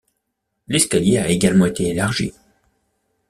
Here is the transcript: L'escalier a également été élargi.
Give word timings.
L'escalier 0.67 1.19
a 1.19 1.29
également 1.29 1.67
été 1.67 1.87
élargi. 1.89 2.33